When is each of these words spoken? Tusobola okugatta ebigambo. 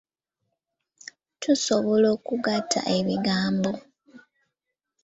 Tusobola 1.41 2.07
okugatta 2.15 2.79
ebigambo. 2.97 3.71